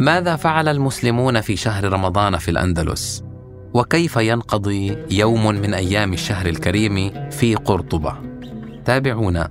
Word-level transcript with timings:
ماذا 0.00 0.36
فعل 0.36 0.68
المسلمون 0.68 1.40
في 1.40 1.56
شهر 1.56 1.92
رمضان 1.92 2.38
في 2.38 2.50
الأندلس؟ 2.50 3.24
وكيف 3.74 4.16
ينقضي 4.16 4.98
يوم 5.10 5.46
من 5.46 5.74
أيام 5.74 6.12
الشهر 6.12 6.46
الكريم 6.46 7.12
في 7.30 7.54
قرطبة؟ 7.54 8.16
تابعونا. 8.84 9.50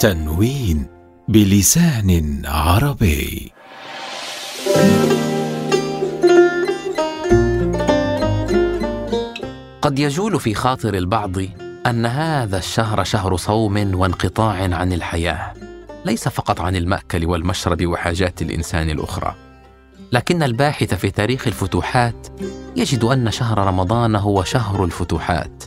تنوين 0.00 0.86
بلسان 1.28 2.42
عربي. 2.46 3.52
قد 9.82 9.98
يجول 9.98 10.40
في 10.40 10.54
خاطر 10.54 10.94
البعض 10.94 11.36
أن 11.86 12.06
هذا 12.06 12.58
الشهر 12.58 13.04
شهر 13.04 13.36
صوم 13.36 13.94
وانقطاع 13.94 14.74
عن 14.74 14.92
الحياة 14.92 15.52
ليس 16.04 16.28
فقط 16.28 16.60
عن 16.60 16.76
المأكل 16.76 17.26
والمشرب 17.26 17.86
وحاجات 17.86 18.42
الإنسان 18.42 18.90
الأخرى. 18.90 19.34
لكن 20.12 20.42
الباحث 20.42 20.94
في 20.94 21.10
تاريخ 21.10 21.46
الفتوحات 21.46 22.26
يجد 22.76 23.04
أن 23.04 23.30
شهر 23.30 23.58
رمضان 23.58 24.16
هو 24.16 24.44
شهر 24.44 24.84
الفتوحات 24.84 25.64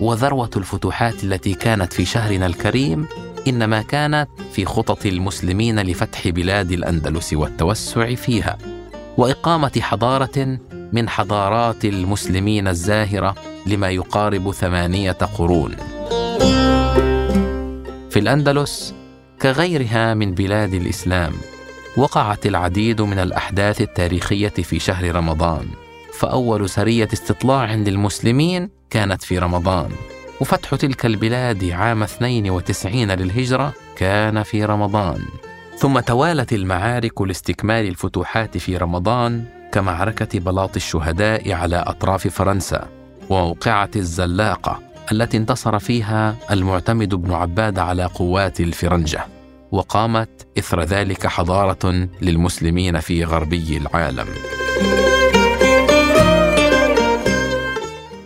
وذروة 0.00 0.50
الفتوحات 0.56 1.24
التي 1.24 1.54
كانت 1.54 1.92
في 1.92 2.04
شهرنا 2.04 2.46
الكريم 2.46 3.06
إنما 3.48 3.82
كانت 3.82 4.28
في 4.52 4.64
خطط 4.64 5.06
المسلمين 5.06 5.80
لفتح 5.80 6.28
بلاد 6.28 6.72
الأندلس 6.72 7.32
والتوسع 7.32 8.14
فيها 8.14 8.58
وإقامة 9.16 9.80
حضارة 9.80 10.58
من 10.92 11.08
حضارات 11.08 11.84
المسلمين 11.84 12.68
الزاهرة 12.68 13.34
لما 13.66 13.90
يقارب 13.90 14.50
ثمانية 14.50 15.12
قرون. 15.12 15.76
في 18.10 18.18
الأندلس 18.18 18.94
كغيرها 19.42 20.14
من 20.14 20.34
بلاد 20.34 20.74
الإسلام 20.74 21.32
وقعت 21.96 22.46
العديد 22.46 23.00
من 23.02 23.18
الأحداث 23.18 23.80
التاريخية 23.80 24.48
في 24.48 24.78
شهر 24.78 25.14
رمضان. 25.14 25.66
فأول 26.18 26.68
سرية 26.68 27.08
استطلاع 27.12 27.74
للمسلمين 27.74 28.70
كانت 28.90 29.22
في 29.22 29.38
رمضان. 29.38 29.90
وفتح 30.40 30.74
تلك 30.74 31.06
البلاد 31.06 31.64
عام 31.64 32.02
92 32.02 33.10
للهجرة 33.10 33.72
كان 33.96 34.42
في 34.42 34.64
رمضان. 34.64 35.20
ثم 35.76 36.00
توالت 36.00 36.52
المعارك 36.52 37.22
لاستكمال 37.22 37.88
الفتوحات 37.88 38.58
في 38.58 38.76
رمضان 38.76 39.44
كمعركة 39.72 40.40
بلاط 40.40 40.76
الشهداء 40.76 41.52
على 41.52 41.76
أطراف 41.76 42.28
فرنسا 42.28 42.88
وموقعه 43.30 43.90
الزلاقة 43.96 44.80
التي 45.12 45.36
انتصر 45.36 45.78
فيها 45.78 46.36
المعتمد 46.50 47.14
بن 47.14 47.32
عباد 47.32 47.78
على 47.78 48.04
قوات 48.04 48.60
الفرنجة 48.60 49.26
وقامت 49.72 50.46
إثر 50.58 50.82
ذلك 50.82 51.26
حضارة 51.26 52.08
للمسلمين 52.22 53.00
في 53.00 53.24
غربي 53.24 53.76
العالم. 53.76 54.26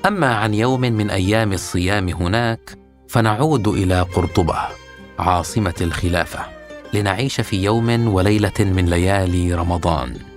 أما 0.07 0.35
عن 0.35 0.55
يوم 0.55 0.81
من 0.81 1.11
أيام 1.11 1.53
الصيام 1.53 2.09
هناك 2.09 2.79
فنعود 3.09 3.69
إلى 3.69 4.01
قرطبة 4.01 4.59
عاصمة 5.19 5.75
الخلافة 5.81 6.41
لنعيش 6.95 7.41
في 7.41 7.63
يوم 7.63 8.09
وليلة 8.09 8.53
من 8.61 8.87
ليالي 8.87 9.55
رمضان. 9.55 10.36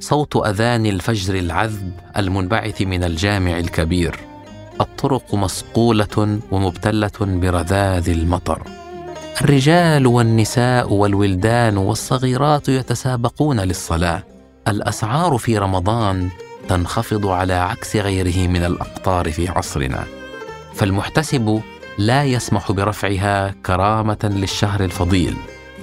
صوت 0.00 0.36
أذان 0.36 0.86
الفجر 0.86 1.34
العذب 1.34 1.92
المنبعث 2.16 2.82
من 2.82 3.04
الجامع 3.04 3.58
الكبير. 3.58 4.16
الطرق 4.80 5.34
مصقوله 5.34 6.38
ومبتلة 6.50 7.10
برذاذ 7.20 8.08
المطر. 8.08 8.62
الرجال 9.40 10.06
والنساء 10.06 10.92
والولدان 10.92 11.76
والصغيرات 11.76 12.68
يتسابقون 12.68 13.60
للصلاة. 13.60 14.22
الأسعار 14.68 15.38
في 15.38 15.58
رمضان 15.58 16.28
تنخفض 16.68 17.26
على 17.26 17.54
عكس 17.54 17.96
غيره 17.96 18.48
من 18.48 18.64
الأقطار 18.64 19.30
في 19.32 19.48
عصرنا. 19.48 20.04
فالمحتسب 20.74 21.60
لا 21.98 22.24
يسمح 22.24 22.72
برفعها 22.72 23.54
كرامة 23.66 24.18
للشهر 24.24 24.84
الفضيل 24.84 25.36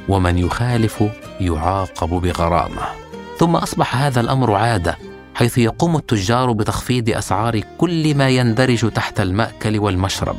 ومن 0.10 0.38
يخالف 0.38 1.04
يعاقب 1.40 2.10
بغرامة. 2.10 3.07
ثم 3.38 3.56
أصبح 3.56 3.96
هذا 3.96 4.22
الأمر 4.22 4.54
عادة 4.54 4.98
حيث 5.36 5.58
يقوم 5.58 5.96
التجار 5.96 6.52
بتخفيض 6.52 7.10
أسعار 7.10 7.62
كل 7.78 8.16
ما 8.16 8.30
يندرج 8.30 8.92
تحت 8.92 9.20
المأكل 9.20 9.80
والمشرب 9.80 10.36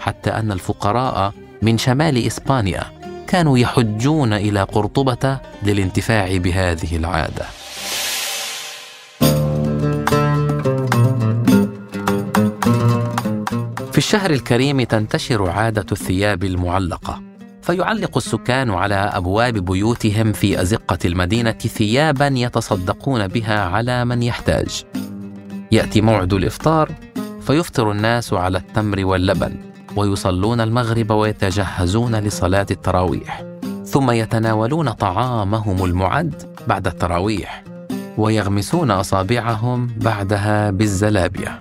حتى 0.00 0.30
أن 0.30 0.52
الفقراء 0.52 1.32
من 1.62 1.78
شمال 1.78 2.26
إسبانيا 2.26 2.84
كانوا 3.26 3.58
يحجون 3.58 4.32
إلى 4.32 4.62
قرطبة 4.62 5.38
للانتفاع 5.62 6.36
بهذه 6.36 6.96
العادة. 6.96 7.46
في 13.92 13.98
الشهر 13.98 14.30
الكريم 14.30 14.82
تنتشر 14.82 15.50
عادة 15.50 15.86
الثياب 15.92 16.44
المعلقة. 16.44 17.31
فيعلق 17.62 18.16
السكان 18.16 18.70
على 18.70 18.94
أبواب 18.94 19.54
بيوتهم 19.54 20.32
في 20.32 20.62
أزقة 20.62 20.98
المدينة 21.04 21.52
ثيابا 21.52 22.26
يتصدقون 22.26 23.28
بها 23.28 23.64
على 23.64 24.04
من 24.04 24.22
يحتاج. 24.22 24.84
يأتي 25.72 26.00
موعد 26.00 26.32
الإفطار 26.32 26.92
فيفطر 27.40 27.90
الناس 27.90 28.32
على 28.32 28.58
التمر 28.58 29.04
واللبن 29.04 29.54
ويصلون 29.96 30.60
المغرب 30.60 31.10
ويتجهزون 31.10 32.16
لصلاة 32.16 32.66
التراويح. 32.70 33.44
ثم 33.84 34.10
يتناولون 34.10 34.90
طعامهم 34.90 35.84
المعد 35.84 36.56
بعد 36.66 36.86
التراويح 36.86 37.64
ويغمسون 38.18 38.90
أصابعهم 38.90 39.90
بعدها 39.96 40.70
بالزلابية. 40.70 41.60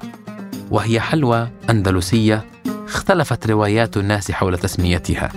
وهي 0.71 0.99
حلوى 0.99 1.49
أندلسية 1.69 2.45
اختلفت 2.87 3.47
روايات 3.47 3.97
الناس 3.97 4.31
حول 4.31 4.57
تسميتها. 4.57 5.31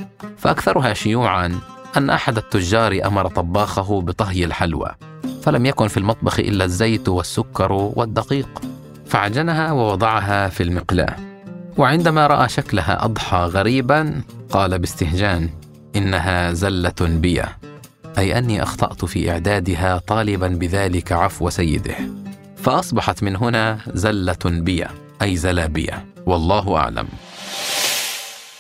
فأكثرها 0.44 0.94
شيوعا 0.94 1.60
أن 1.96 2.10
أحد 2.10 2.36
التجار 2.36 3.00
أمر 3.04 3.28
طباخه 3.28 4.00
بطهي 4.00 4.44
الحلوى 4.44 4.90
فلم 5.42 5.66
يكن 5.66 5.88
في 5.88 5.96
المطبخ 5.96 6.40
إلا 6.40 6.64
الزيت 6.64 7.08
والسكر 7.08 7.72
والدقيق 7.72 8.62
فعجنها 9.06 9.72
ووضعها 9.72 10.48
في 10.48 10.62
المقلاة. 10.62 11.16
وعندما 11.76 12.26
رأى 12.26 12.48
شكلها 12.48 13.04
أضحى 13.04 13.38
غريبا 13.38 14.22
قال 14.50 14.78
باستهجان 14.78 15.50
إنها 15.96 16.52
زلة 16.52 16.94
بي 17.00 17.42
أي 18.18 18.38
أني 18.38 18.62
أخطأت 18.62 19.04
في 19.04 19.30
إعدادها 19.30 19.98
طالبا 19.98 20.48
بذلك 20.48 21.12
عفو 21.12 21.50
سيده. 21.50 21.96
فأصبحت 22.56 23.22
من 23.22 23.36
هنا 23.36 23.78
زلة 23.94 24.44
بي 24.44 24.84
أي 25.22 25.36
زلابية 25.36 26.04
والله 26.26 26.76
أعلم. 26.76 27.08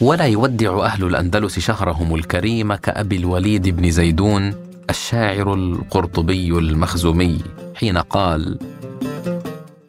ولا 0.00 0.24
يودع 0.24 0.84
أهل 0.84 1.04
الأندلس 1.04 1.58
شهرهم 1.58 2.14
الكريم 2.14 2.74
كأبي 2.74 3.16
الوليد 3.16 3.68
بن 3.68 3.90
زيدون 3.90 4.54
الشاعر 4.90 5.54
القرطبي 5.54 6.48
المخزومي 6.48 7.38
حين 7.74 7.98
قال 7.98 8.58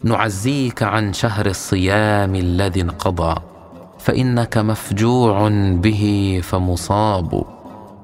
نعزيك 0.04 0.84
عن 0.84 1.14
شهر 1.14 1.46
الصيام 1.46 2.36
الذي 2.36 2.82
انقضى 2.82 3.42
فإنك 4.00 4.58
مفجوع 4.58 5.50
به 5.74 6.40
فمصاب. 6.44 7.44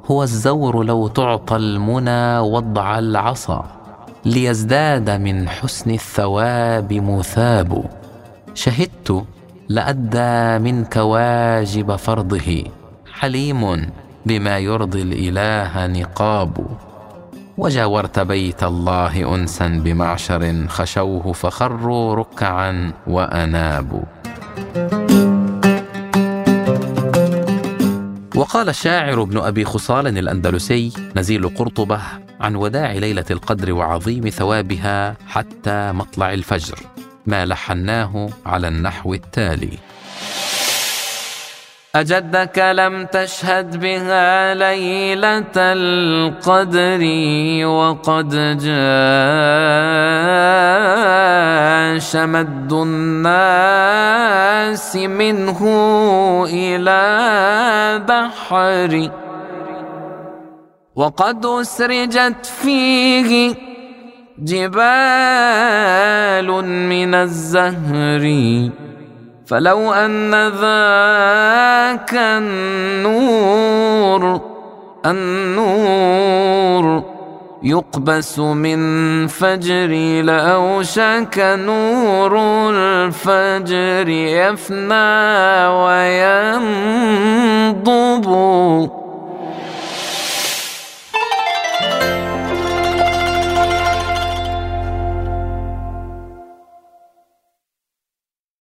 هو 0.05 0.23
الزور 0.23 0.83
لو 0.83 1.07
تعطى 1.07 1.55
المنى 1.55 2.39
وضع 2.39 2.99
العصا 2.99 3.65
ليزداد 4.25 5.09
من 5.09 5.49
حسن 5.49 5.91
الثواب 5.91 6.93
مثاب. 6.93 7.85
شهدت 8.53 9.25
لأدى 9.71 10.63
منك 10.63 10.95
واجب 10.95 11.95
فرضه. 11.95 12.63
حليم 13.13 13.89
بما 14.25 14.57
يرضي 14.59 15.01
الإله 15.01 15.87
نقاب. 15.87 16.65
وجاورت 17.57 18.19
بيت 18.19 18.63
الله 18.63 19.35
أنسا 19.35 19.67
بمعشر 19.67 20.67
خشوه 20.67 21.33
فخروا 21.33 22.15
ركعا 22.15 22.91
وأنابوا. 23.07 24.03
وقال 28.35 28.69
الشاعر 28.69 29.21
ابن 29.21 29.37
أبي 29.37 29.65
خصال 29.65 30.07
الأندلسي 30.17 30.93
نزيل 31.15 31.49
قرطبة 31.49 31.99
عن 32.39 32.55
وداع 32.55 32.91
ليلة 32.91 33.25
القدر 33.31 33.73
وعظيم 33.73 34.29
ثوابها 34.29 35.15
حتى 35.27 35.91
مطلع 35.91 36.33
الفجر. 36.33 36.79
ما 37.25 37.45
لحناه 37.45 38.29
على 38.45 38.67
النحو 38.67 39.13
التالي. 39.13 39.77
أجدك 41.95 42.59
لم 42.59 43.05
تشهد 43.05 43.79
بها 43.79 44.53
ليلة 44.53 45.51
القدر 45.57 47.01
وقد 47.67 48.29
جاء 48.57 48.71
شمد 51.99 52.73
الناس 52.73 53.75
منه 54.95 55.59
إلى 56.49 57.01
بحر 58.07 59.11
وقد 60.95 61.45
أسرجت 61.45 62.45
فيه 62.45 63.55
جبال 64.41 65.21
من 66.89 67.15
الزهر. 67.15 68.23
فلو 69.45 69.93
أن 69.93 70.31
ذاك 70.47 72.13
النور 72.13 73.71
النور 75.05 77.03
يقبس 77.63 78.39
من 78.39 79.27
فجري 79.27 80.21
لأوشك 80.21 81.37
نور 81.37 82.39
الفجر 82.69 84.09
يفنى 84.09 85.67
وينفى 85.67 87.11